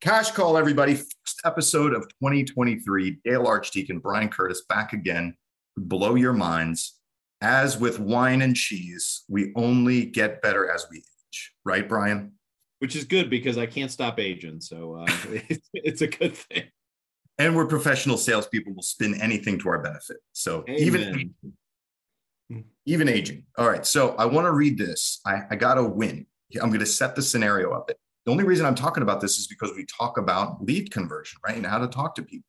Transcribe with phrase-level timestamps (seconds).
[0.00, 0.94] Cash call, everybody.
[0.94, 3.18] First episode of 2023.
[3.22, 5.36] Dale Archdeacon, Brian Curtis back again.
[5.76, 6.98] Blow your minds.
[7.42, 12.32] As with wine and cheese, we only get better as we age, right, Brian?
[12.78, 14.62] Which is good because I can't stop aging.
[14.62, 15.06] So uh,
[15.50, 16.64] it's, it's a good thing.
[17.36, 18.72] And we're professional salespeople.
[18.72, 20.16] We'll spin anything to our benefit.
[20.32, 21.34] So Amen.
[22.50, 23.44] even even aging.
[23.58, 23.84] All right.
[23.84, 25.20] So I want to read this.
[25.26, 26.26] I, I got to win.
[26.60, 27.90] I'm going to set the scenario up.
[28.24, 31.56] The only reason I'm talking about this is because we talk about lead conversion, right?
[31.56, 32.46] And how to talk to people.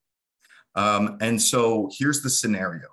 [0.76, 2.88] Um, and so here's the scenario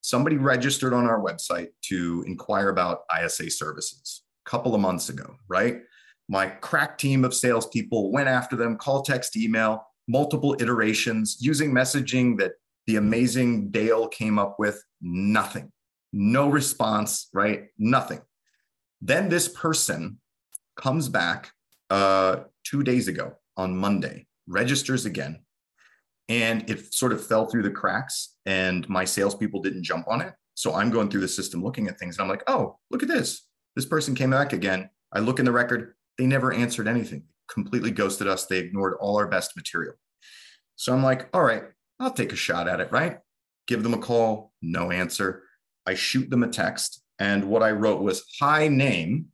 [0.00, 5.34] somebody registered on our website to inquire about ISA services a couple of months ago,
[5.48, 5.80] right?
[6.28, 12.38] My crack team of salespeople went after them, call, text, email, multiple iterations using messaging
[12.38, 12.52] that
[12.86, 14.82] the amazing Dale came up with.
[15.00, 15.72] Nothing,
[16.12, 17.68] no response, right?
[17.78, 18.20] Nothing.
[19.00, 20.18] Then this person
[20.76, 21.52] comes back
[21.90, 25.40] uh, two days ago on Monday, registers again,
[26.28, 30.32] and it sort of fell through the cracks, and my salespeople didn't jump on it.
[30.54, 33.08] So I'm going through the system looking at things, and I'm like, oh, look at
[33.08, 33.46] this.
[33.76, 34.88] This person came back again.
[35.12, 38.46] I look in the record, they never answered anything, completely ghosted us.
[38.46, 39.94] They ignored all our best material.
[40.76, 41.64] So I'm like, all right,
[42.00, 43.18] I'll take a shot at it, right?
[43.66, 45.42] Give them a call, no answer.
[45.86, 47.02] I shoot them a text.
[47.18, 49.26] And what I wrote was hi name,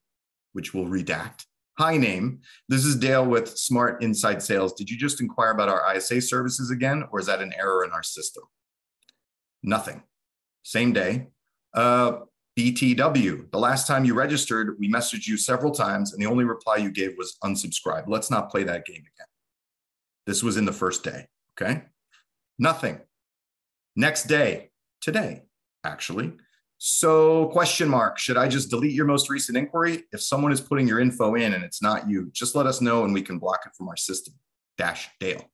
[0.52, 1.46] which we'll redact,
[1.80, 2.40] Hi, name.
[2.68, 4.74] This is Dale with Smart Inside Sales.
[4.74, 7.90] Did you just inquire about our ISA services again, or is that an error in
[7.90, 8.42] our system?
[9.62, 10.02] Nothing.
[10.62, 11.28] Same day.
[11.72, 12.18] Uh,
[12.58, 16.76] BTW, the last time you registered, we messaged you several times, and the only reply
[16.76, 18.04] you gave was unsubscribe.
[18.08, 19.26] Let's not play that game again.
[20.26, 21.28] This was in the first day.
[21.58, 21.84] Okay.
[22.58, 23.00] Nothing.
[23.96, 24.68] Next day,
[25.00, 25.44] today,
[25.82, 26.34] actually,
[26.82, 30.04] so, question mark, should I just delete your most recent inquiry?
[30.12, 33.04] If someone is putting your info in and it's not you, just let us know
[33.04, 34.32] and we can block it from our system.
[34.78, 35.44] Dash Dale.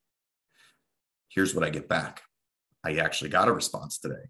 [1.26, 2.22] Here's what I get back.
[2.84, 4.22] I actually got a response today.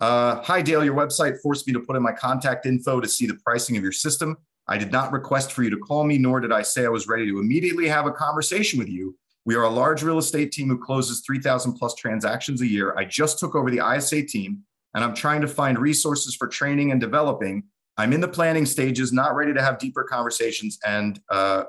[0.00, 0.82] Uh, Hi, Dale.
[0.82, 3.82] Your website forced me to put in my contact info to see the pricing of
[3.82, 4.38] your system.
[4.66, 7.06] I did not request for you to call me, nor did I say I was
[7.06, 9.18] ready to immediately have a conversation with you.
[9.44, 12.94] We are a large real estate team who closes 3,000 plus transactions a year.
[12.96, 14.64] I just took over the ISA team
[14.94, 17.64] and I'm trying to find resources for training and developing.
[17.96, 21.64] I'm in the planning stages, not ready to have deeper conversations and uh,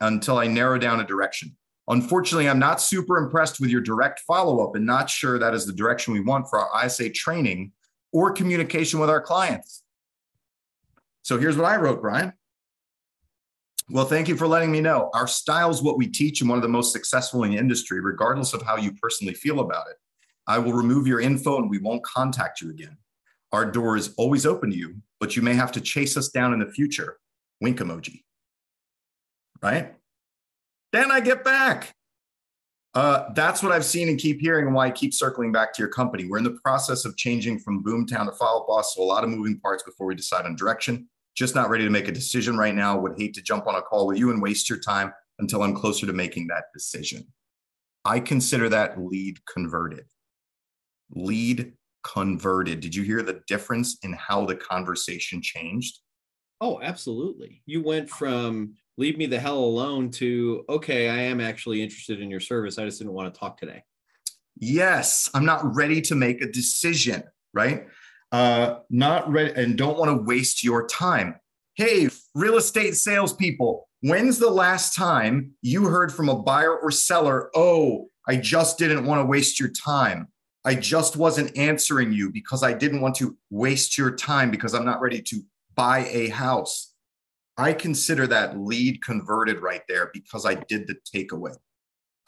[0.00, 1.56] until I narrow down a direction.
[1.88, 5.66] Unfortunately, I'm not super impressed with your direct follow up and not sure that is
[5.66, 7.72] the direction we want for our ISA training
[8.12, 9.82] or communication with our clients.
[11.22, 12.32] So here's what I wrote, Brian.
[13.90, 15.10] Well, thank you for letting me know.
[15.12, 18.00] Our style is what we teach and one of the most successful in the industry,
[18.00, 19.96] regardless of how you personally feel about it.
[20.46, 22.96] I will remove your info and we won't contact you again.
[23.52, 26.52] Our door is always open to you, but you may have to chase us down
[26.52, 27.18] in the future.
[27.60, 28.22] Wink emoji.
[29.62, 29.94] Right?
[30.92, 31.94] Then I get back.
[32.94, 35.82] Uh, that's what I've seen and keep hearing, and why I keep circling back to
[35.82, 36.26] your company.
[36.28, 39.30] We're in the process of changing from Boomtown to Follow Boss, so a lot of
[39.30, 41.08] moving parts before we decide on direction.
[41.34, 42.98] Just not ready to make a decision right now.
[42.98, 45.74] Would hate to jump on a call with you and waste your time until I'm
[45.74, 47.26] closer to making that decision.
[48.04, 50.04] I consider that lead converted
[51.14, 52.80] lead converted.
[52.80, 56.00] Did you hear the difference in how the conversation changed?
[56.60, 57.62] Oh, absolutely.
[57.66, 62.30] You went from leave me the hell alone to okay, I am actually interested in
[62.30, 62.78] your service.
[62.78, 63.82] I just didn't want to talk today.
[64.56, 67.24] Yes, I'm not ready to make a decision,
[67.54, 67.86] right?
[68.30, 71.36] Uh, not ready and don't want to waste your time.
[71.74, 77.50] Hey, real estate salespeople, when's the last time you heard from a buyer or seller?
[77.54, 80.28] Oh, I just didn't want to waste your time.
[80.64, 84.84] I just wasn't answering you because I didn't want to waste your time because I'm
[84.84, 85.40] not ready to
[85.74, 86.94] buy a house.
[87.56, 91.54] I consider that lead converted right there because I did the takeaway.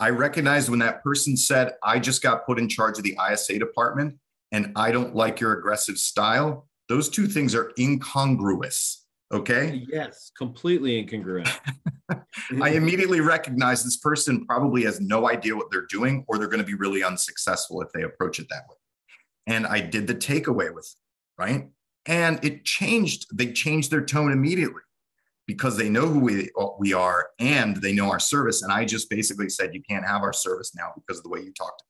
[0.01, 3.59] I recognized when that person said, I just got put in charge of the ISA
[3.59, 4.17] department
[4.51, 6.69] and I don't like your aggressive style.
[6.89, 9.04] Those two things are incongruous.
[9.35, 9.85] Okay.
[9.89, 11.53] Yes, completely incongruent.
[12.09, 12.15] I
[12.53, 12.63] mm-hmm.
[12.63, 16.67] immediately recognize this person probably has no idea what they're doing, or they're going to
[16.67, 18.77] be really unsuccessful if they approach it that way.
[19.49, 20.89] And I did the takeaway with,
[21.37, 21.69] right?
[22.07, 23.27] And it changed.
[23.37, 24.83] They changed their tone immediately
[25.49, 28.63] because they know who we, we are and they know our service.
[28.63, 31.41] And I just basically said, you can't have our service now because of the way
[31.41, 31.83] you talked.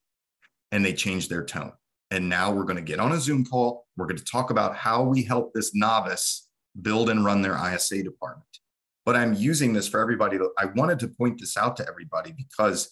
[0.72, 1.72] And they changed their tone.
[2.10, 3.86] And now we're going to get on a Zoom call.
[3.96, 6.48] We're going to talk about how we help this novice
[6.80, 8.46] build and run their ISA department.
[9.04, 10.38] But I'm using this for everybody.
[10.58, 12.90] I wanted to point this out to everybody because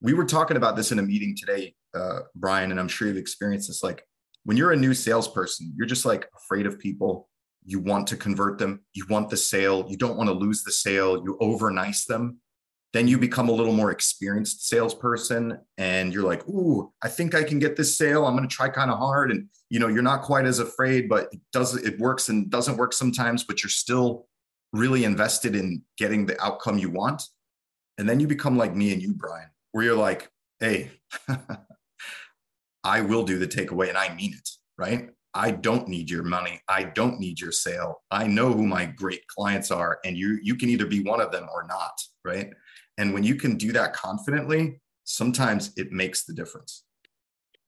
[0.00, 3.16] we were talking about this in a meeting today, uh, Brian, and I'm sure you've
[3.16, 3.82] experienced this.
[3.82, 4.04] Like
[4.44, 7.28] when you're a new salesperson, you're just like afraid of people.
[7.64, 8.80] You want to convert them.
[8.92, 9.86] You want the sale.
[9.88, 11.22] You don't want to lose the sale.
[11.24, 12.38] You over nice them.
[12.92, 17.42] Then you become a little more experienced salesperson and you're like ooh i think i
[17.42, 20.02] can get this sale i'm going to try kind of hard and you know you're
[20.02, 23.70] not quite as afraid but it does it works and doesn't work sometimes but you're
[23.70, 24.26] still
[24.72, 27.22] really invested in getting the outcome you want
[27.98, 30.30] and then you become like me and you brian where you're like
[30.60, 30.90] hey
[32.84, 34.48] i will do the takeaway and i mean it
[34.78, 36.60] right I don't need your money.
[36.68, 38.02] I don't need your sale.
[38.10, 41.32] I know who my great clients are and you you can either be one of
[41.32, 42.52] them or not, right?
[42.98, 46.84] And when you can do that confidently, sometimes it makes the difference.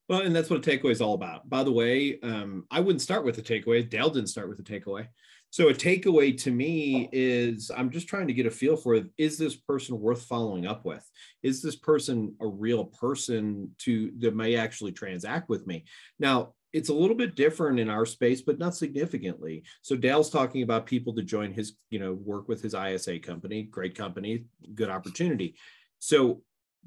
[0.09, 1.49] Well, and that's what a takeaway is all about.
[1.49, 3.89] By the way, um, I wouldn't start with a takeaway.
[3.89, 5.09] Dale didn't start with a takeaway.
[5.49, 9.39] So a takeaway to me is I'm just trying to get a feel for is
[9.39, 11.09] this person worth following up with?
[11.43, 15.85] Is this person a real person to that may actually transact with me?
[16.19, 19.63] Now, it's a little bit different in our space, but not significantly.
[19.81, 23.63] So Dale's talking about people to join his, you know, work with his ISA company,
[23.63, 25.55] great company, good opportunity.
[26.01, 26.43] So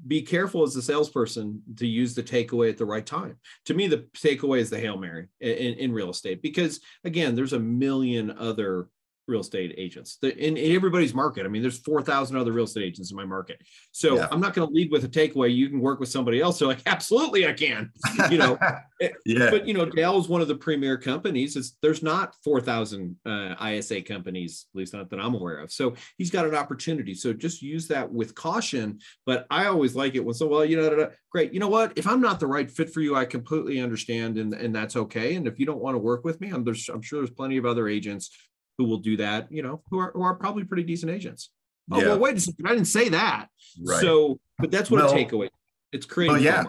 [0.06, 3.38] be careful as a salesperson to use the takeaway at the right time.
[3.64, 7.54] To me, the takeaway is the Hail Mary in, in real estate, because again, there's
[7.54, 8.88] a million other
[9.28, 11.44] real estate agents in, in everybody's market.
[11.44, 13.60] I mean, there's 4,000 other real estate agents in my market.
[13.92, 14.28] So yeah.
[14.30, 15.54] I'm not going to lead with a takeaway.
[15.54, 16.58] You can work with somebody else.
[16.58, 17.90] They're like, absolutely, I can,
[18.30, 18.58] you know,
[19.00, 19.50] eh, yeah.
[19.50, 21.56] but you know, Dale is one of the premier companies.
[21.56, 25.70] It's, there's not 4,000 uh, ISA companies, at least not that I'm aware of.
[25.70, 27.14] So he's got an opportunity.
[27.14, 28.98] So just use that with caution.
[29.26, 31.52] But I always like it when so, well, you know, great.
[31.52, 34.38] You know what, if I'm not the right fit for you, I completely understand.
[34.38, 35.34] And, and that's okay.
[35.34, 37.58] And if you don't want to work with me, I'm, there's, I'm sure there's plenty
[37.58, 38.30] of other agents
[38.78, 41.50] who will do that, you know, who are, who are probably pretty decent agents.
[41.90, 42.06] Oh, yeah.
[42.08, 42.66] well, wait a second.
[42.66, 43.48] I didn't say that.
[43.84, 44.00] Right.
[44.00, 45.48] So, but that's what well, a takeaway.
[45.92, 46.34] It's creating.
[46.34, 46.64] Well, yeah.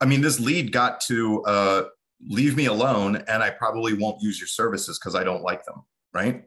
[0.00, 1.82] I mean, this lead got to uh,
[2.20, 5.82] leave me alone and I probably won't use your services because I don't like them.
[6.12, 6.44] Right.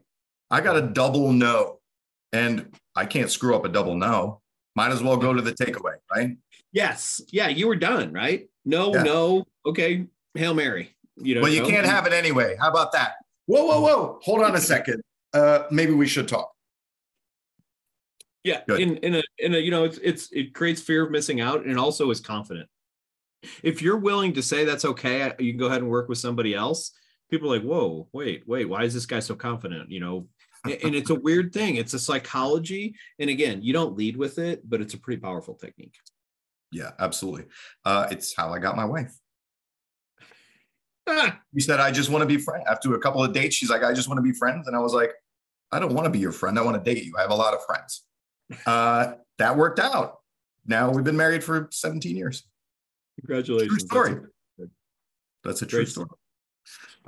[0.50, 1.80] I got a double no
[2.32, 4.42] and I can't screw up a double no.
[4.74, 5.94] Might as well go to the takeaway.
[6.14, 6.36] Right.
[6.72, 7.22] Yes.
[7.32, 7.48] Yeah.
[7.48, 8.12] You were done.
[8.12, 8.48] Right.
[8.64, 9.02] No, yeah.
[9.02, 9.44] no.
[9.64, 10.06] Okay.
[10.34, 10.94] Hail Mary.
[11.16, 11.68] You know, well, you no.
[11.68, 12.56] can't have it anyway.
[12.60, 13.14] How about that?
[13.46, 14.18] Whoa, whoa, whoa.
[14.22, 15.02] Hold on a second.
[15.36, 16.50] Uh, maybe we should talk.
[18.42, 18.80] Yeah, Good.
[18.80, 21.66] in in a in a you know it's it's it creates fear of missing out
[21.66, 22.68] and also is confident.
[23.62, 26.54] If you're willing to say that's okay, you can go ahead and work with somebody
[26.54, 26.92] else.
[27.30, 29.90] People are like, whoa, wait, wait, why is this guy so confident?
[29.90, 30.28] You know,
[30.64, 31.76] and it's a weird thing.
[31.76, 35.54] It's a psychology, and again, you don't lead with it, but it's a pretty powerful
[35.54, 35.96] technique.
[36.72, 37.46] Yeah, absolutely.
[37.84, 39.14] Uh, it's how I got my wife.
[41.08, 41.38] Ah.
[41.54, 42.64] He said, I just want to be friends.
[42.68, 44.66] After a couple of dates, she's like, I just want to be friends.
[44.66, 45.12] And I was like,
[45.72, 46.58] I don't want to be your friend.
[46.58, 47.14] I want to date you.
[47.18, 48.04] I have a lot of friends.
[48.64, 50.18] Uh, that worked out.
[50.66, 52.44] Now we've been married for 17 years.
[53.20, 53.70] Congratulations.
[53.70, 54.10] True story.
[54.58, 54.70] That's a,
[55.44, 56.08] That's a true Great story.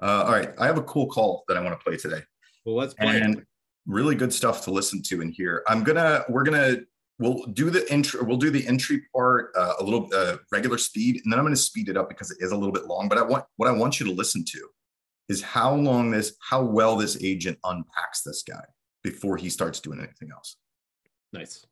[0.00, 0.50] Uh, all right.
[0.58, 2.22] I have a cool call that I want to play today.
[2.64, 3.20] Well, let's play.
[3.20, 3.44] And
[3.87, 5.62] really good stuff to listen to and hear.
[5.66, 6.78] I'm gonna, we're gonna
[7.19, 11.20] we'll do the intro we'll do the entry part uh, a little uh, regular speed
[11.22, 13.08] and then i'm going to speed it up because it is a little bit long
[13.08, 14.69] but i want what i want you to listen to
[15.29, 18.65] is how long this how well this agent unpacks this guy
[19.03, 20.57] before he starts doing anything else.
[21.33, 21.65] Nice.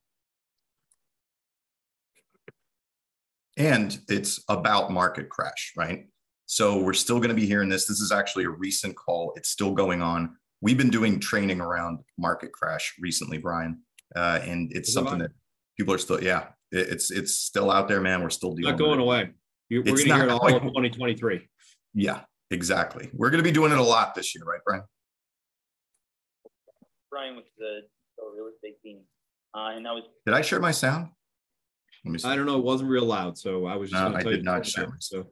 [3.56, 6.06] And it's about market crash right?
[6.48, 7.86] So we're still going to be hearing this.
[7.86, 9.32] This is actually a recent call.
[9.36, 10.36] It's still going on.
[10.60, 13.80] We've been doing training around market crash recently brian
[14.14, 15.32] uh, and it's something that
[15.76, 18.22] people are still yeah it's it's still out there man.
[18.22, 19.30] We're still dealing not going away.
[19.70, 21.48] We're going to hear it all in 2023
[21.94, 23.10] yeah exactly.
[23.12, 24.82] We're going to be doing it a lot this year right brian?
[27.10, 27.82] Brian with the
[28.34, 29.00] real estate team.
[29.54, 31.08] Uh, and that was did i share my sound?
[32.04, 32.28] Let me see.
[32.28, 32.58] i don't know.
[32.58, 35.26] It wasn't real loud so i was just no, i did not share my so.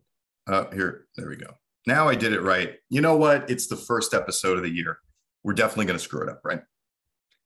[0.47, 1.52] Uh, here there we go.
[1.87, 2.76] Now i did it right.
[2.90, 3.50] You know what?
[3.50, 4.99] It's the first episode of the year.
[5.42, 6.62] We're definitely going to screw it up right?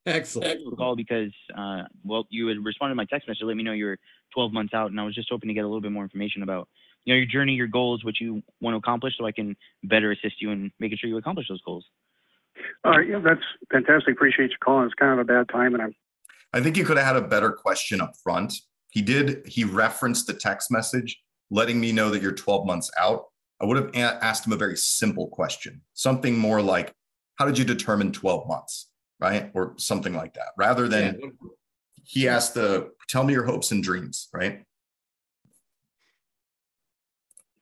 [0.05, 0.59] Excellent.
[0.77, 3.97] Call because uh, well, you had responded to my text message, let me know you're
[4.33, 6.41] 12 months out, and I was just hoping to get a little bit more information
[6.41, 6.67] about
[7.09, 10.11] you know your journey, your goals, what you want to accomplish, so I can better
[10.11, 11.83] assist you in making sure you accomplish those goals.
[12.83, 14.13] All right, yeah, that's fantastic.
[14.13, 14.85] Appreciate you calling.
[14.85, 15.95] It's kind of a bad time, and I'm.
[16.53, 18.53] I think you could have had a better question up front.
[18.89, 19.47] He did.
[19.47, 23.25] He referenced the text message, letting me know that you're 12 months out.
[23.59, 26.93] I would have a- asked him a very simple question, something more like,
[27.37, 29.49] "How did you determine 12 months?" right?
[29.55, 31.29] Or something like that, rather than yeah.
[32.03, 34.63] he asked the tell me your hopes and dreams, right?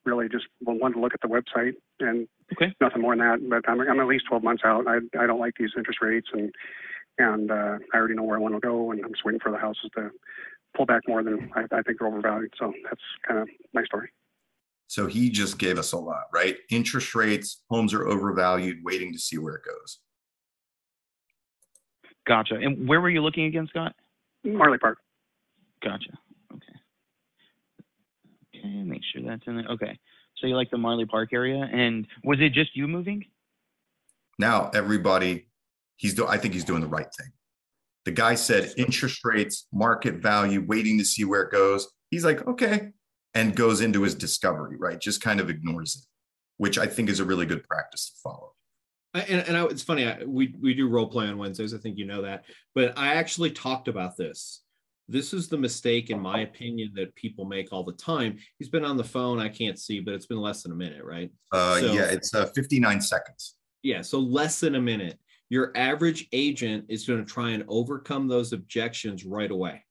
[0.07, 2.73] Really just wanted to look at the website and okay.
[2.79, 3.49] nothing more than that.
[3.49, 4.87] But I'm, I'm at least 12 months out.
[4.87, 6.49] I, I don't like these interest rates and,
[7.17, 9.51] and uh, I already know where I want to go and I'm just waiting for
[9.51, 10.11] the houses to
[10.75, 12.53] pull back more than I, I think they're overvalued.
[12.57, 14.09] So that's kind of my story.
[14.87, 16.55] So he just gave us a lot, right?
[16.69, 19.99] Interest rates, homes are overvalued, waiting to see where it goes.
[22.25, 22.55] Gotcha.
[22.55, 23.93] And where were you looking again, Scott?
[24.45, 24.99] Marley Park.
[25.83, 26.11] Gotcha.
[28.59, 28.67] Okay.
[28.67, 29.67] Okay, make sure that's in there.
[29.67, 29.99] Okay.
[30.37, 33.25] So you like the Marley Park area, and was it just you moving?
[34.37, 35.47] Now everybody,
[35.95, 36.27] he's do.
[36.27, 37.31] I think he's doing the right thing.
[38.05, 41.87] The guy said interest rates, market value, waiting to see where it goes.
[42.11, 42.91] He's like, okay,
[43.33, 44.99] and goes into his discovery, right?
[44.99, 46.05] Just kind of ignores it,
[46.57, 48.53] which I think is a really good practice to follow.
[49.13, 51.73] And, and I, it's funny, I, we, we do role play on Wednesdays.
[51.73, 52.43] I think you know that.
[52.75, 54.61] But I actually talked about this.
[55.09, 58.37] This is the mistake, in my opinion, that people make all the time.
[58.59, 59.39] He's been on the phone.
[59.39, 61.31] I can't see, but it's been less than a minute, right?
[61.51, 63.55] Uh, so, yeah, it's uh, 59 seconds.
[63.83, 65.17] Yeah, so less than a minute.
[65.49, 69.83] Your average agent is going to try and overcome those objections right away.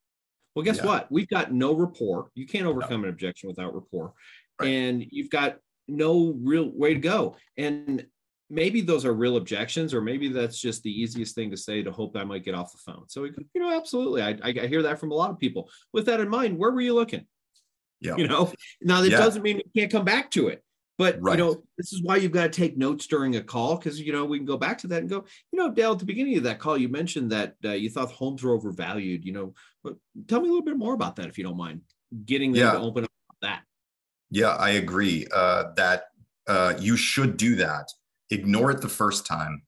[0.55, 0.87] Well, guess yeah.
[0.87, 1.11] what?
[1.11, 2.31] We've got no rapport.
[2.35, 3.09] You can't overcome no.
[3.09, 4.13] an objection without rapport.
[4.61, 4.69] Right.
[4.69, 5.59] And you've got
[5.89, 7.37] no real way to go.
[7.57, 8.07] And
[8.49, 11.91] maybe those are real objections, or maybe that's just the easiest thing to say to
[11.91, 13.09] hope I might get off the phone.
[13.09, 14.23] So, you know, absolutely.
[14.23, 15.69] I, I hear that from a lot of people.
[15.93, 17.27] With that in mind, where were you looking?
[18.01, 18.17] Yeah.
[18.17, 19.19] You know, now that yeah.
[19.19, 20.63] doesn't mean we can't come back to it.
[20.99, 21.39] But right.
[21.39, 24.13] you know, this is why you've got to take notes during a call because you
[24.13, 26.39] know we can go back to that and go, you know, Dale, at the beginning
[26.39, 29.25] of that call, you mentioned that uh, you thought homes were overvalued.
[29.25, 31.83] You know, but tell me a little bit more about that if you don't mind.
[32.25, 32.73] Getting them yeah.
[32.73, 33.11] to open up
[33.43, 33.63] that.
[34.31, 36.05] Yeah, I agree uh, that
[36.47, 37.91] uh, you should do that.
[38.31, 39.63] Ignore it the first time,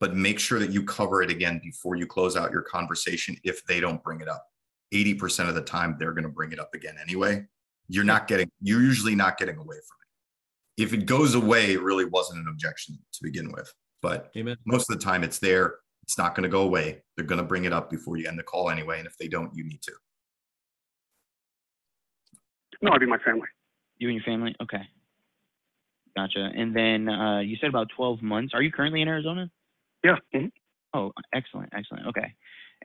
[0.00, 3.36] but make sure that you cover it again before you close out your conversation.
[3.44, 4.44] If they don't bring it up,
[4.92, 7.46] eighty percent of the time they're going to bring it up again anyway.
[7.88, 8.50] You're not getting.
[8.60, 10.02] You're usually not getting away from it
[10.76, 13.72] if it goes away, it really wasn't an objection to begin with.
[14.00, 14.56] But Amen.
[14.66, 15.76] most of the time, it's there.
[16.02, 17.02] It's not going to go away.
[17.16, 18.98] They're going to bring it up before you end the call anyway.
[18.98, 19.92] And if they don't, you need to.
[22.80, 23.46] No, I'd be my family.
[23.98, 24.56] You and your family?
[24.60, 24.82] Okay.
[26.16, 26.50] Gotcha.
[26.54, 28.52] And then uh, you said about 12 months.
[28.54, 29.50] Are you currently in Arizona?
[30.04, 30.16] Yeah.
[30.34, 30.46] Mm-hmm.
[30.94, 31.72] Oh, excellent.
[31.74, 32.06] Excellent.
[32.08, 32.34] Okay.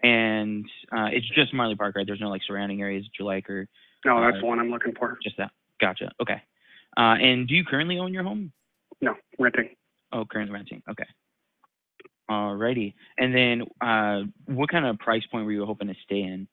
[0.04, 2.06] And uh, it's just Marley Park, right?
[2.06, 3.68] There's no like surrounding areas that you like or.
[4.06, 5.18] No, that's uh, the one I'm looking for.
[5.24, 5.52] Just that.
[5.82, 6.12] Gotcha.
[6.22, 6.42] Okay.
[6.96, 8.52] Uh, and do you currently own your home?
[9.02, 9.70] No, renting.
[10.12, 10.82] Oh, currently renting.
[10.90, 11.06] Okay.
[12.30, 12.94] Alrighty.
[13.18, 16.48] And then, uh, what kind of price point were you hoping to stay in?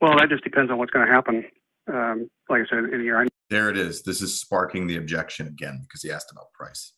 [0.00, 1.44] Well, that just depends on what's going to happen.
[1.92, 3.26] Um, like I said, in a year.
[3.52, 4.00] There it is.
[4.00, 6.94] This is sparking the objection again because he asked about price.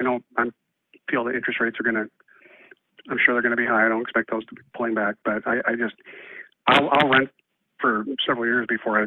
[0.00, 0.50] You know, I
[1.08, 2.10] feel the interest rates are going to.
[3.08, 3.86] I'm sure they're going to be high.
[3.86, 5.94] I don't expect those to be pulling back, but I, I just,
[6.66, 7.30] I'll, I'll rent
[7.80, 9.06] for several years before I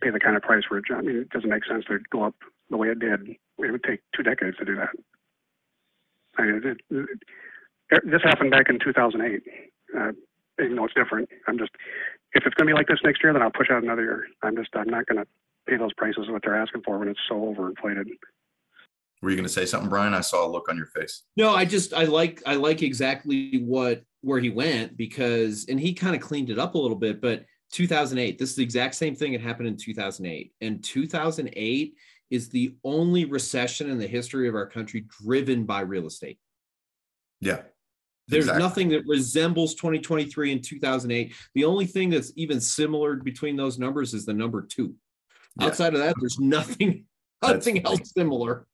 [0.00, 0.84] pay the kind of price for it.
[0.90, 2.34] I mean, it doesn't make sense to go up
[2.70, 3.28] the way it did.
[3.28, 4.96] It would take two decades to do that.
[6.38, 6.78] I mean, it,
[7.90, 9.42] it, this happened back in 2008.
[9.94, 10.12] Uh,
[10.56, 11.72] though it's different, I'm just
[12.32, 14.26] if it's going to be like this next year, then I'll push out another year.
[14.42, 15.28] I'm just I'm not going to
[15.68, 18.06] pay those prices what they're asking for when it's so overinflated.
[19.20, 20.14] Were you going to say something, Brian?
[20.14, 21.24] I saw a look on your face.
[21.36, 25.92] No, I just I like I like exactly what where he went because and he
[25.92, 28.38] kind of cleaned it up a little bit, but 2008.
[28.38, 30.52] This is the exact same thing that happened in 2008.
[30.60, 31.94] And 2008
[32.30, 36.38] is the only recession in the history of our country driven by real estate.
[37.40, 37.62] Yeah.
[38.26, 38.62] There's exactly.
[38.62, 41.34] nothing that resembles 2023 and 2008.
[41.54, 44.94] The only thing that's even similar between those numbers is the number two.
[45.58, 45.66] Yeah.
[45.66, 47.04] Outside of that, there's nothing,
[47.42, 48.66] nothing else similar.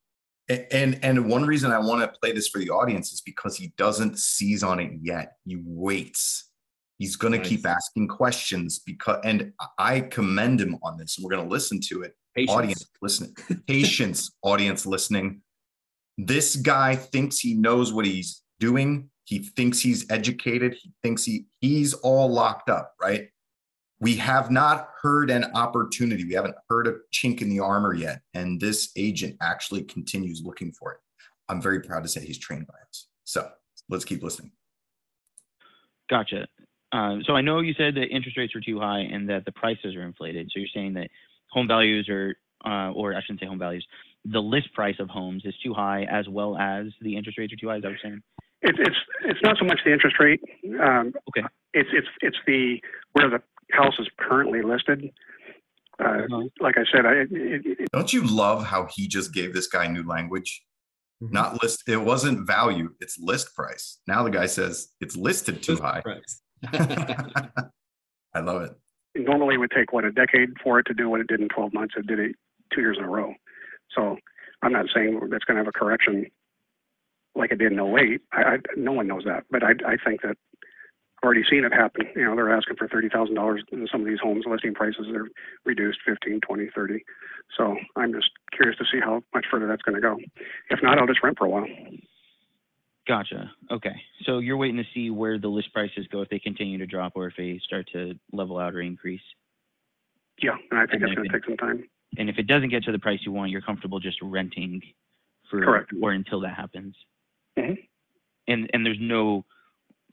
[0.47, 3.73] And and one reason I want to play this for the audience is because he
[3.77, 5.37] doesn't seize on it yet.
[5.43, 6.49] He waits
[6.97, 7.43] He's going nice.
[7.43, 11.19] to keep asking questions because, and I commend him on this.
[11.21, 12.15] We're going to listen to it.
[12.35, 12.51] Patience.
[12.51, 13.35] Audience listening,
[13.67, 15.41] patience, audience listening.
[16.17, 19.09] This guy thinks he knows what he's doing.
[19.23, 20.75] He thinks he's educated.
[20.81, 23.29] He thinks he he's all locked up, right?
[23.99, 26.25] We have not heard an opportunity.
[26.25, 28.21] We haven't heard a chink in the armor yet.
[28.33, 30.99] And this agent actually continues looking for it.
[31.47, 33.07] I'm very proud to say he's trained by us.
[33.23, 33.49] So
[33.89, 34.51] let's keep listening.
[36.09, 36.47] Gotcha.
[36.91, 39.51] Um, so I know you said that interest rates are too high and that the
[39.51, 40.49] prices are inflated.
[40.53, 41.09] So you're saying that
[41.51, 42.35] home values are,
[42.65, 43.85] uh, or I shouldn't say home values,
[44.25, 47.57] the list price of homes is too high as well as the interest rates are
[47.57, 47.77] too high.
[47.77, 48.23] Is that what you're saying?
[48.61, 50.41] It's it's it's not so much the interest rate.
[50.81, 51.45] Um, okay.
[51.73, 52.81] It's it's it's the
[53.13, 53.41] where the
[53.71, 55.09] house is currently listed.
[55.99, 56.43] Uh, uh-huh.
[56.59, 59.87] Like I said, I, it, it, don't you love how he just gave this guy
[59.87, 60.61] new language?
[61.23, 61.33] Mm-hmm.
[61.33, 61.83] Not list.
[61.87, 62.89] It wasn't value.
[62.99, 63.99] It's list price.
[64.07, 66.03] Now the guy says it's listed too list high.
[68.33, 68.71] I love it.
[69.15, 71.47] Normally, it would take what a decade for it to do what it did in
[71.47, 71.93] 12 months.
[71.97, 72.35] It did it
[72.73, 73.33] two years in a row.
[73.95, 74.17] So
[74.61, 76.25] I'm not saying that's going to have a correction
[77.33, 78.21] like it did in 08.
[78.33, 80.37] I, I, no one knows that, but I, I think that I've
[81.25, 82.07] already seen it happen.
[82.15, 84.45] You know, they're asking for thirty thousand dollars in some of these homes.
[84.47, 85.27] Listing prices are
[85.65, 87.03] reduced 15, 20, 30.
[87.57, 90.17] So I'm just curious to see how much further that's going to go.
[90.69, 91.65] If not, I'll just rent for a while.
[93.07, 93.51] Gotcha.
[93.71, 93.95] Okay.
[94.23, 97.13] So you're waiting to see where the list prices go if they continue to drop
[97.15, 99.21] or if they start to level out or increase.
[100.41, 101.83] Yeah, and I think and that's going to take some time.
[102.17, 104.81] And if it doesn't get to the price you want, you're comfortable just renting
[105.49, 105.91] for Correct.
[106.01, 106.95] or until that happens.
[107.57, 107.73] Mm-hmm.
[108.47, 109.45] And and there's no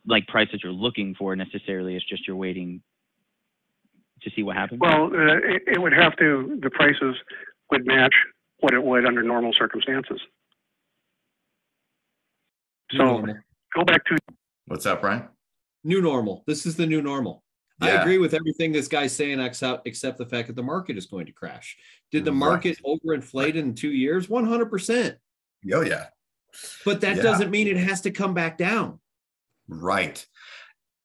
[0.06, 1.96] like price that you're looking for necessarily.
[1.96, 2.82] It's just you're waiting
[4.22, 4.80] to see what happens.
[4.80, 6.58] Well, uh, it, it would have to.
[6.62, 7.16] The prices
[7.70, 8.14] would match
[8.60, 10.20] what it would under normal circumstances.
[12.92, 13.24] So
[13.74, 14.18] go back to
[14.66, 15.28] what's up, Brian?
[15.82, 16.44] New normal.
[16.46, 17.42] This is the new normal.
[17.80, 17.88] Yeah.
[17.88, 21.06] I agree with everything this guy's saying, except except the fact that the market is
[21.06, 21.76] going to crash.
[22.12, 22.98] Did the market right.
[23.04, 24.28] overinflate in two years?
[24.28, 25.16] One hundred percent.
[25.72, 26.06] Oh yeah.
[26.84, 27.22] But that yeah.
[27.22, 29.00] doesn't mean it has to come back down.
[29.80, 30.24] Right.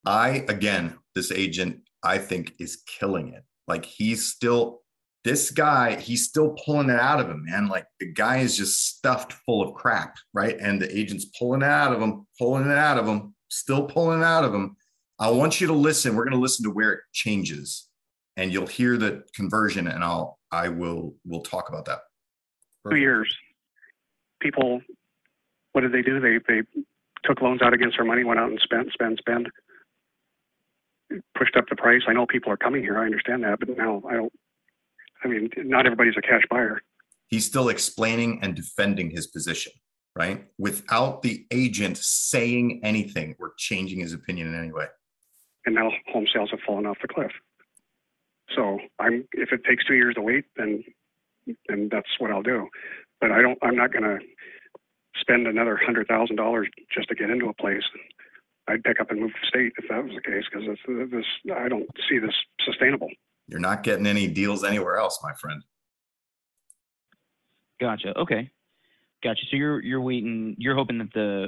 [0.06, 3.44] I again, this agent, I think, is killing it.
[3.68, 4.82] Like he's still
[5.24, 7.68] this guy, he's still pulling it out of him, man.
[7.68, 10.58] Like the guy is just stuffed full of crap, right?
[10.58, 14.22] And the agent's pulling it out of him, pulling it out of him, still pulling
[14.22, 14.78] it out of him.
[15.20, 16.16] I want you to listen.
[16.16, 17.90] We're going to listen to where it changes,
[18.38, 22.00] and you'll hear the conversion, and I'll I will we'll talk about that.
[22.90, 23.36] Two years,
[24.40, 24.80] people,
[25.74, 26.20] what did they do?
[26.20, 26.62] They they
[27.28, 29.50] took loans out against their money, went out and spent, spend, spend,
[31.38, 32.02] pushed up the price.
[32.08, 32.98] I know people are coming here.
[32.98, 34.34] I understand that, but now I don't
[35.24, 36.82] I mean, not everybody's a cash buyer.
[37.28, 39.74] He's still explaining and defending his position,
[40.16, 40.46] right?
[40.58, 44.86] Without the agent saying anything or changing his opinion in any way.
[45.66, 47.32] And now home sales have fallen off the cliff.
[48.56, 50.84] So I'm if it takes two years to wait, then
[51.68, 52.70] then that's what I'll do.
[53.20, 53.58] But I don't.
[53.62, 54.20] I'm not going to
[55.20, 57.84] spend another hundred thousand dollars just to get into a place.
[58.68, 60.68] I'd pick up and move the state if that was the case because
[61.12, 63.10] this I don't see this sustainable.
[63.48, 65.64] You're not getting any deals anywhere else, my friend.
[67.80, 68.18] Gotcha.
[68.18, 68.50] Okay.
[69.24, 69.42] Gotcha.
[69.50, 70.56] So you're you're waiting.
[70.58, 71.48] You're hoping that the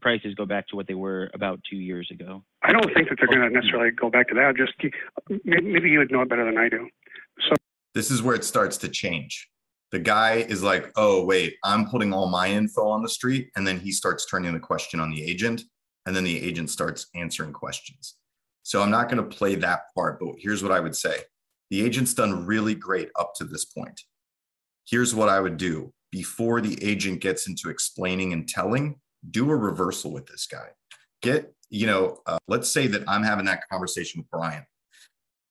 [0.00, 2.42] prices go back to what they were about two years ago.
[2.62, 4.56] I don't think that they're going to necessarily go back to that.
[4.56, 4.72] Just
[5.44, 6.88] maybe you would know it better than I do.
[7.48, 7.56] So
[7.94, 9.48] this is where it starts to change.
[9.92, 13.66] The guy is like, "Oh, wait, I'm putting all my info on the street," and
[13.66, 15.62] then he starts turning the question on the agent,
[16.06, 18.16] and then the agent starts answering questions.
[18.62, 21.18] So I'm not going to play that part, but here's what I would say.
[21.70, 24.00] The agent's done really great up to this point.
[24.84, 29.00] Here's what I would do before the agent gets into explaining and telling,
[29.30, 30.68] do a reversal with this guy.
[31.22, 34.64] Get, you know, uh, let's say that I'm having that conversation with Brian.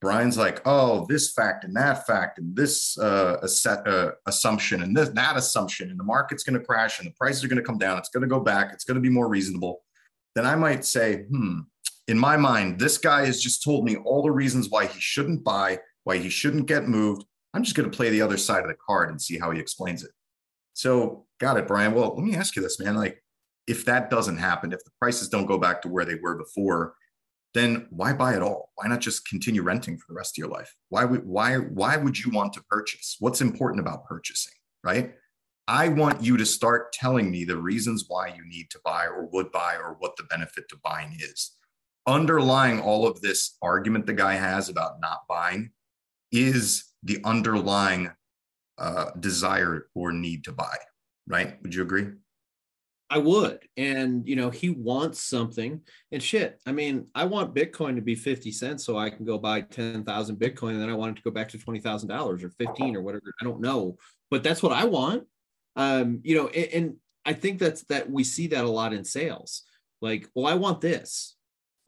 [0.01, 3.37] Brian's like, oh, this fact and that fact and this uh,
[3.67, 7.43] uh, assumption and this that assumption, and the market's going to crash and the prices
[7.43, 7.99] are going to come down.
[7.99, 8.71] It's going to go back.
[8.73, 9.83] It's going to be more reasonable.
[10.33, 11.59] Then I might say, hmm,
[12.07, 15.43] in my mind, this guy has just told me all the reasons why he shouldn't
[15.43, 17.23] buy why he shouldn't get moved.
[17.53, 19.59] I'm just going to play the other side of the card and see how he
[19.59, 20.11] explains it.
[20.73, 21.93] So, got it, Brian.
[21.93, 22.95] Well, let me ask you this, man.
[22.95, 23.23] Like,
[23.67, 26.95] if that doesn't happen, if the prices don't go back to where they were before,
[27.53, 28.71] then why buy at all?
[28.75, 30.73] Why not just continue renting for the rest of your life?
[30.89, 33.17] Why would why why would you want to purchase?
[33.19, 35.13] What's important about purchasing, right?
[35.67, 39.27] I want you to start telling me the reasons why you need to buy or
[39.31, 41.55] would buy or what the benefit to buying is.
[42.07, 45.71] Underlying all of this argument the guy has about not buying
[46.31, 48.11] is the underlying
[48.77, 50.77] uh, desire or need to buy,
[51.27, 51.61] right?
[51.61, 52.07] Would you agree?
[53.11, 53.59] I would.
[53.75, 55.81] And, you know, he wants something
[56.13, 56.61] and shit.
[56.65, 60.35] I mean, I want Bitcoin to be 50 cents so I can go buy 10,000
[60.37, 63.33] Bitcoin and then I want it to go back to $20,000 or 15 or whatever.
[63.41, 63.97] I don't know,
[64.29, 65.25] but that's what I want.
[65.75, 66.95] Um, you know, and, and
[67.25, 69.63] I think that's that we see that a lot in sales.
[70.01, 71.35] Like, well, I want this.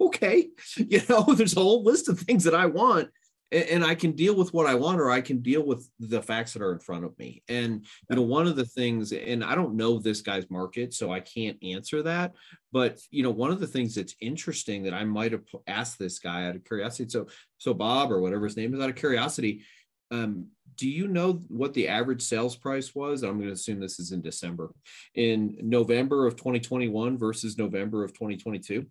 [0.01, 0.49] Okay.
[0.75, 3.09] You know, there's a whole list of things that I want
[3.53, 6.53] and, I can deal with what I want, or I can deal with the facts
[6.53, 7.43] that are in front of me.
[7.47, 11.11] And you know, one of the things, and I don't know this guy's market, so
[11.11, 12.33] I can't answer that.
[12.71, 16.19] But you know, one of the things that's interesting that I might have asked this
[16.19, 17.09] guy out of curiosity.
[17.09, 19.63] So, so Bob or whatever his name is, out of curiosity,
[20.11, 23.23] um, do you know what the average sales price was?
[23.23, 24.73] I'm going to assume this is in December,
[25.15, 28.85] in November of 2021 versus November of 2022.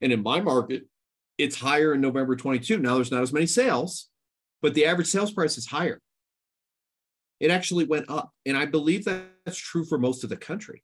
[0.00, 0.84] And in my market,
[1.38, 2.78] it's higher in November 22.
[2.78, 4.08] Now there's not as many sales,
[4.62, 6.00] but the average sales price is higher.
[7.40, 8.30] It actually went up.
[8.46, 10.82] And I believe that that's true for most of the country.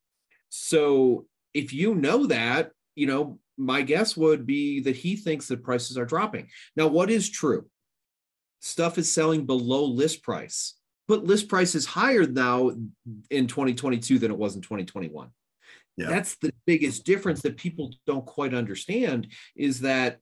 [0.49, 5.63] So if you know that, you know, my guess would be that he thinks that
[5.63, 6.49] prices are dropping.
[6.77, 7.67] Now, what is true?
[8.61, 10.75] Stuff is selling below list price,
[11.07, 12.73] but list price is higher now
[13.31, 15.31] in 2022 than it was in 2021.
[15.97, 16.09] Yeah.
[16.09, 20.19] That's the biggest difference that people don't quite understand is that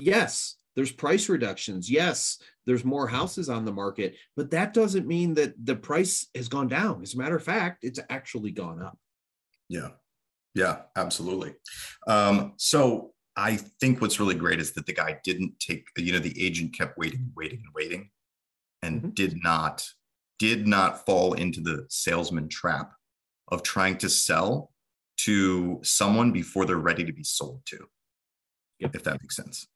[0.00, 1.90] yes, there's price reductions.
[1.90, 6.48] Yes, there's more houses on the market, but that doesn't mean that the price has
[6.48, 7.02] gone down.
[7.02, 8.98] As a matter of fact, it's actually gone up.
[9.68, 9.90] Yeah.
[10.54, 11.54] Yeah, absolutely.
[12.06, 16.18] Um, so I think what's really great is that the guy didn't take, you know,
[16.18, 18.10] the agent kept waiting, waiting, and waiting,
[18.82, 19.10] and mm-hmm.
[19.10, 19.86] did not
[20.38, 22.92] did not fall into the salesman trap
[23.48, 24.72] of trying to sell
[25.18, 27.86] to someone before they're ready to be sold to.
[28.78, 28.96] Yep.
[28.96, 29.66] If that makes sense.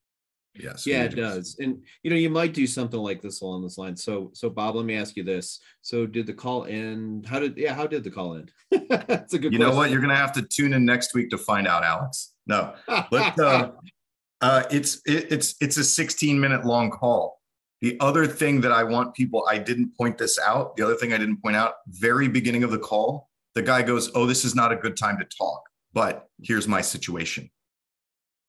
[0.57, 0.87] Yes.
[0.87, 1.57] Yeah, it does.
[1.59, 3.97] And you know, you might do something like this along this line.
[3.97, 5.61] So, so Bob, let me ask you this.
[5.83, 7.27] So, did the call end?
[7.27, 7.57] How did?
[7.57, 8.53] Yeah, how did the call end?
[8.88, 9.53] That's a good.
[9.53, 9.61] You question.
[9.61, 9.90] know what?
[9.90, 12.35] You're gonna have to tune in next week to find out, Alex.
[12.47, 12.75] No,
[13.11, 13.73] let uh,
[14.40, 17.40] uh, it's it, it's it's a 16 minute long call.
[17.81, 20.77] The other thing that I want people, I didn't point this out.
[20.77, 24.12] The other thing I didn't point out, very beginning of the call, the guy goes,
[24.14, 25.62] "Oh, this is not a good time to talk."
[25.93, 27.51] But here's my situation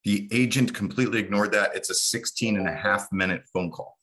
[0.05, 1.75] the agent completely ignored that.
[1.75, 3.97] It's a 16 and a half minute phone call.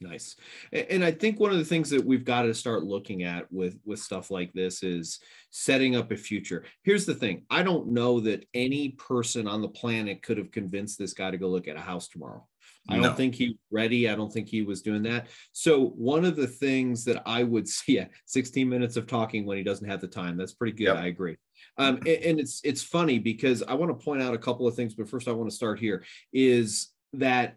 [0.00, 0.34] Nice.
[0.72, 3.78] And I think one of the things that we've got to start looking at with
[3.84, 6.64] with stuff like this is setting up a future.
[6.82, 7.44] Here's the thing.
[7.50, 11.38] I don't know that any person on the planet could have convinced this guy to
[11.38, 12.44] go look at a house tomorrow.
[12.88, 14.08] I don't think he ready.
[14.08, 15.28] I don't think he was doing that.
[15.52, 19.56] So one of the things that I would see, yeah, 16 minutes of talking when
[19.56, 20.36] he doesn't have the time.
[20.36, 20.84] That's pretty good.
[20.84, 20.96] Yep.
[20.96, 21.36] I agree.
[21.78, 24.74] Um, and, and it's it's funny because I want to point out a couple of
[24.74, 27.56] things, but first I want to start here is that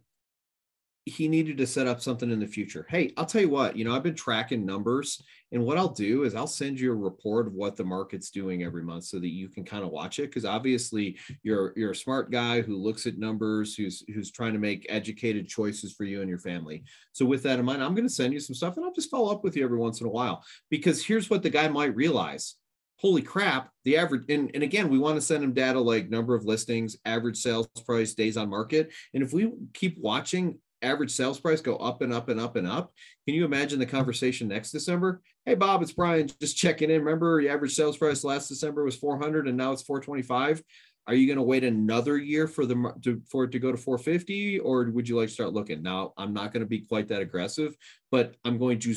[1.05, 2.87] he needed to set up something in the future.
[2.89, 6.23] Hey, I'll tell you what, you know, I've been tracking numbers, and what I'll do
[6.23, 9.29] is I'll send you a report of what the market's doing every month so that
[9.29, 10.23] you can kind of watch it.
[10.23, 14.59] Because obviously you're you're a smart guy who looks at numbers, who's who's trying to
[14.59, 16.83] make educated choices for you and your family.
[17.13, 19.11] So with that in mind, I'm going to send you some stuff and I'll just
[19.11, 20.43] follow up with you every once in a while.
[20.69, 22.55] Because here's what the guy might realize
[22.97, 26.33] holy crap, the average, and, and again, we want to send them data like number
[26.33, 28.91] of listings, average sales price, days on market.
[29.13, 32.67] And if we keep watching average sales price go up and up and up and
[32.67, 32.93] up,
[33.25, 35.21] can you imagine the conversation next December?
[35.45, 37.03] Hey, Bob, it's Brian, just checking in.
[37.03, 40.63] Remember, your average sales price last December was 400 and now it's 425.
[41.07, 43.77] Are you going to wait another year for the to, for it to go to
[43.77, 45.83] 450, or would you like to start looking?
[45.83, 47.75] Now, I'm not going to be quite that aggressive,
[48.11, 48.95] but I'm going to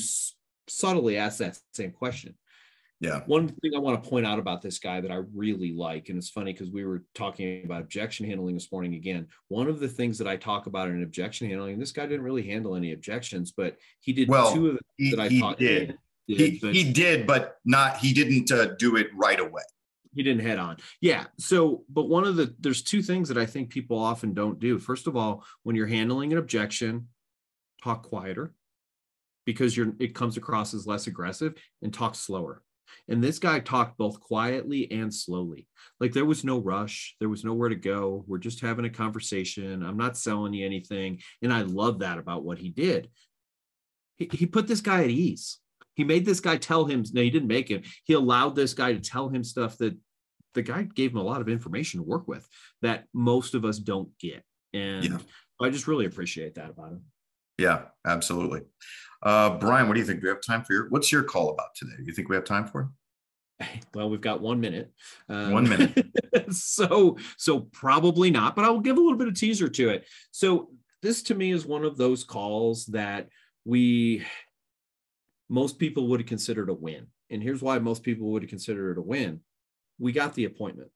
[0.67, 2.35] subtly ask that same question.
[3.01, 3.21] Yeah.
[3.27, 6.17] One thing I want to point out about this guy that I really like, and
[6.17, 9.27] it's funny because we were talking about objection handling this morning again.
[9.47, 12.45] One of the things that I talk about in objection handling, this guy didn't really
[12.45, 15.57] handle any objections, but he did well, two of the he, that I he thought
[15.57, 15.97] did.
[16.27, 19.63] He did, he, but, he did, but not he didn't uh, do it right away.
[20.13, 20.77] He didn't head on.
[20.99, 21.25] Yeah.
[21.37, 24.77] So, but one of the there's two things that I think people often don't do.
[24.77, 27.07] First of all, when you're handling an objection,
[27.81, 28.53] talk quieter
[29.45, 32.61] because you're it comes across as less aggressive and talk slower
[33.07, 35.67] and this guy talked both quietly and slowly.
[35.99, 38.23] Like there was no rush, there was nowhere to go.
[38.27, 39.83] We're just having a conversation.
[39.83, 41.19] I'm not selling you anything.
[41.41, 43.09] And I love that about what he did.
[44.17, 45.59] He, he put this guy at ease.
[45.95, 47.81] He made this guy tell him, no, he didn't make him.
[48.05, 49.97] He allowed this guy to tell him stuff that
[50.53, 52.47] the guy gave him a lot of information to work with
[52.81, 54.43] that most of us don't get.
[54.73, 55.17] And yeah.
[55.61, 57.01] I just really appreciate that about him.
[57.57, 58.61] Yeah, absolutely.
[59.21, 60.21] Uh, Brian, what do you think?
[60.21, 60.89] Do we have time for your?
[60.89, 61.95] What's your call about today?
[61.97, 62.81] Do You think we have time for?
[62.81, 62.87] it?
[63.93, 64.93] Well, we've got one minute.
[65.27, 66.07] Um, one minute.
[66.51, 68.55] so, so probably not.
[68.55, 70.07] But I will give a little bit of teaser to it.
[70.31, 70.69] So,
[71.01, 73.27] this to me is one of those calls that
[73.65, 74.25] we
[75.49, 77.07] most people would have considered a win.
[77.29, 79.41] And here's why most people would have considered it a win.
[79.97, 80.91] We got the appointment.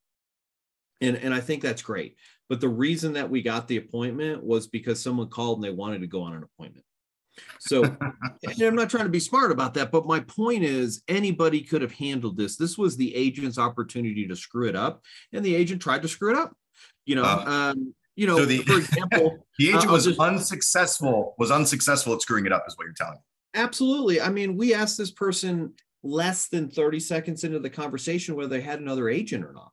[1.00, 2.16] And, and I think that's great.
[2.48, 6.00] But the reason that we got the appointment was because someone called and they wanted
[6.00, 6.86] to go on an appointment.
[7.60, 7.84] So
[8.60, 11.92] I'm not trying to be smart about that, but my point is anybody could have
[11.92, 12.56] handled this.
[12.56, 16.30] This was the agent's opportunity to screw it up, and the agent tried to screw
[16.30, 16.56] it up.
[17.06, 20.20] You know, uh, um, you know, so the, for example, the agent uh, was just,
[20.20, 23.20] unsuccessful, was unsuccessful at screwing it up, is what you're telling me.
[23.54, 24.20] Absolutely.
[24.20, 28.60] I mean, we asked this person less than 30 seconds into the conversation whether they
[28.60, 29.72] had another agent or not.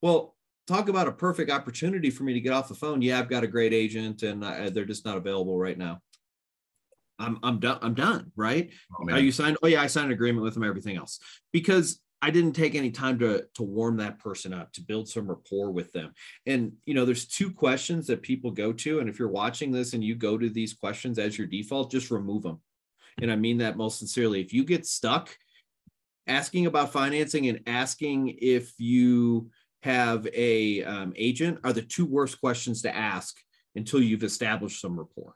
[0.00, 3.02] Well, talk about a perfect opportunity for me to get off the phone.
[3.02, 6.00] Yeah, I've got a great agent and I, they're just not available right now.
[7.18, 7.78] I'm I'm done.
[7.82, 8.32] I'm done.
[8.36, 8.70] Right?
[8.98, 9.56] Oh, Are you signed?
[9.62, 10.64] Oh yeah, I signed an agreement with them.
[10.64, 11.18] Everything else
[11.52, 15.28] because I didn't take any time to to warm that person up, to build some
[15.28, 16.12] rapport with them.
[16.46, 19.92] And you know, there's two questions that people go to, and if you're watching this
[19.92, 22.60] and you go to these questions as your default, just remove them.
[23.20, 24.40] And I mean that most sincerely.
[24.40, 25.36] If you get stuck
[26.28, 29.50] asking about financing and asking if you
[29.82, 33.36] have a um, agent are the two worst questions to ask
[33.74, 35.34] until you've established some rapport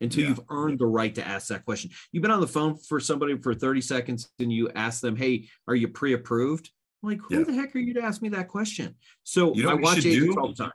[0.00, 0.28] until yeah.
[0.30, 1.90] you've earned the right to ask that question.
[2.12, 5.48] You've been on the phone for somebody for 30 seconds and you ask them, Hey,
[5.68, 6.70] are you pre approved?
[7.04, 7.44] like, who yeah.
[7.44, 8.94] the heck are you to ask me that question?
[9.24, 10.72] So you know I watch agents all the time.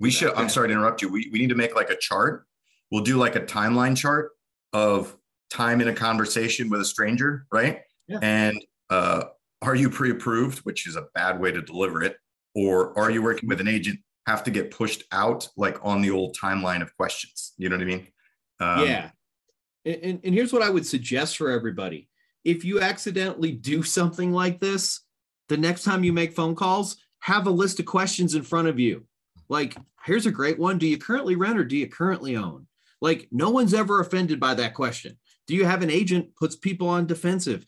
[0.00, 1.08] We should, I'm sorry to interrupt you.
[1.08, 2.46] We, we need to make like a chart.
[2.90, 4.30] We'll do like a timeline chart
[4.72, 5.16] of
[5.50, 7.80] time in a conversation with a stranger, right?
[8.08, 8.18] Yeah.
[8.22, 9.24] And uh,
[9.62, 12.16] are you pre-approved, which is a bad way to deliver it,
[12.54, 14.00] or are you working with an agent?
[14.26, 17.52] Have to get pushed out like on the old timeline of questions.
[17.56, 18.08] You know what I mean?
[18.60, 19.10] Um, yeah.
[19.84, 22.08] And, and here's what I would suggest for everybody:
[22.44, 25.00] if you accidentally do something like this,
[25.48, 28.78] the next time you make phone calls, have a list of questions in front of
[28.78, 29.04] you.
[29.48, 32.66] Like, here's a great one: Do you currently rent or do you currently own?
[33.00, 35.18] Like, no one's ever offended by that question.
[35.46, 37.66] Do you have an agent puts people on defensive?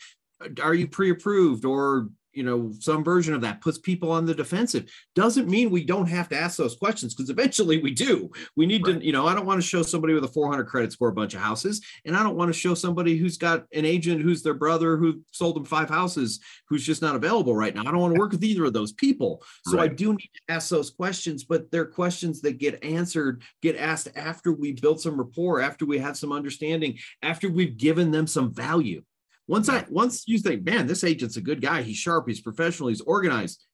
[0.63, 4.91] Are you pre-approved or you know some version of that puts people on the defensive.
[5.15, 8.31] Doesn't mean we don't have to ask those questions because eventually we do.
[8.57, 9.01] We need right.
[9.01, 11.13] to you know i don't want to show somebody with a 400 credit score a
[11.13, 14.43] bunch of houses and i don't want to show somebody who's got an agent who's
[14.43, 17.83] their brother who sold them five houses who's just not available right now.
[17.83, 19.43] I don't want to work with either of those people.
[19.67, 19.91] So right.
[19.91, 24.09] i do need to ask those questions but they're questions that get answered get asked
[24.17, 28.53] after we built some rapport after we have some understanding after we've given them some
[28.53, 29.03] value
[29.49, 32.89] once I once you think, man, this agent's a good guy, he's sharp, he's professional,
[32.89, 33.65] he's organized.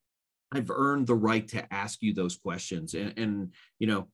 [0.52, 2.92] I've earned the right to ask you those questions.
[2.92, 4.08] And, and you know,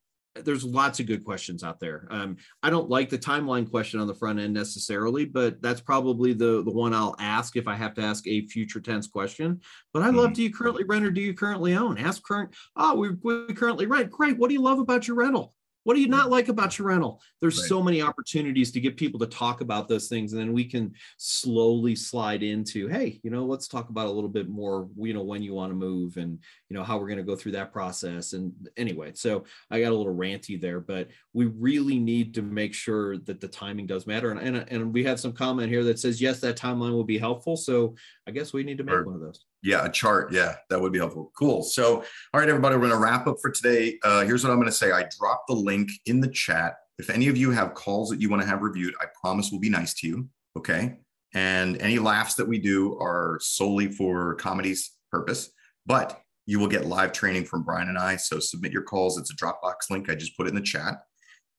[0.44, 2.06] there's lots of good questions out there.
[2.10, 6.32] Um, I don't like the timeline question on the front end necessarily, but that's probably
[6.32, 9.60] the the one I'll ask if I have to ask a future tense question.
[9.92, 10.34] But I love, mm-hmm.
[10.34, 11.98] do you currently rent or do you currently own?
[11.98, 12.54] Ask current.
[12.76, 14.10] Oh, we, we currently rent.
[14.10, 14.38] Great.
[14.38, 15.54] What do you love about your rental?
[15.88, 17.22] What do you not like about your rental?
[17.40, 17.66] There's right.
[17.66, 20.92] so many opportunities to get people to talk about those things, and then we can
[21.16, 25.22] slowly slide into, hey, you know, let's talk about a little bit more, you know,
[25.22, 27.72] when you want to move, and you know how we're going to go through that
[27.72, 28.34] process.
[28.34, 32.74] And anyway, so I got a little ranty there, but we really need to make
[32.74, 34.30] sure that the timing does matter.
[34.30, 37.16] And and, and we have some comment here that says yes, that timeline will be
[37.16, 37.56] helpful.
[37.56, 37.94] So
[38.26, 39.42] I guess we need to make or, one of those.
[39.62, 40.32] Yeah, a chart.
[40.32, 41.32] Yeah, that would be helpful.
[41.36, 41.62] Cool.
[41.62, 41.96] So,
[42.32, 43.98] all right, everybody, we're going to wrap up for today.
[44.04, 46.76] Uh, here's what I'm going to say I dropped the link in the chat.
[46.98, 49.60] If any of you have calls that you want to have reviewed, I promise we'll
[49.60, 50.28] be nice to you.
[50.56, 50.98] Okay.
[51.34, 55.50] And any laughs that we do are solely for comedy's purpose,
[55.86, 58.16] but you will get live training from Brian and I.
[58.16, 59.18] So submit your calls.
[59.18, 60.08] It's a Dropbox link.
[60.08, 61.02] I just put it in the chat.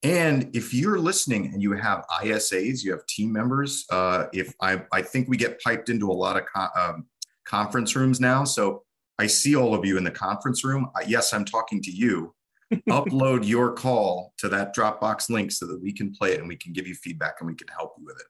[0.01, 3.85] And if you're listening and you have ISAs, you have team members.
[3.91, 7.05] Uh, if I, I think we get piped into a lot of um,
[7.49, 8.43] conference rooms now.
[8.43, 8.83] So
[9.17, 10.89] I see all of you in the conference room.
[11.07, 12.33] Yes, I'm talking to you.
[12.89, 16.55] Upload your call to that Dropbox link so that we can play it and we
[16.55, 18.27] can give you feedback and we can help you with it.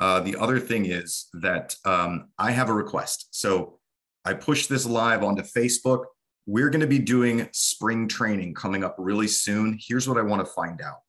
[0.00, 3.28] Uh, the other thing is that um, I have a request.
[3.30, 3.78] So
[4.24, 6.04] I pushed this live onto Facebook.
[6.46, 9.78] We're going to be doing spring training coming up really soon.
[9.80, 11.03] Here's what I want to find out.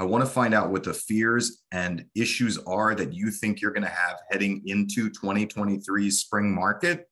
[0.00, 3.72] I want to find out what the fears and issues are that you think you're
[3.72, 7.08] going to have heading into 2023 spring market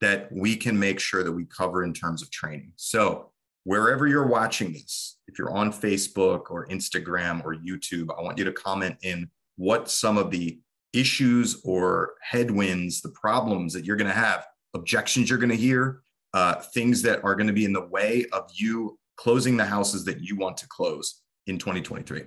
[0.00, 2.72] that we can make sure that we cover in terms of training.
[2.76, 3.30] So,
[3.64, 8.44] wherever you're watching this, if you're on Facebook or Instagram or YouTube, I want you
[8.44, 10.58] to comment in what some of the
[10.94, 16.00] issues or headwinds, the problems that you're going to have, objections you're going to hear,
[16.34, 20.04] uh, things that are going to be in the way of you closing the houses
[20.06, 22.24] that you want to close in 2023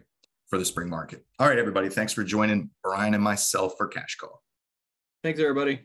[0.48, 1.26] for the spring market.
[1.40, 1.90] All right, everybody.
[1.90, 4.42] Thanks for joining Brian and myself for Cash Call.
[5.24, 5.82] Thanks, everybody.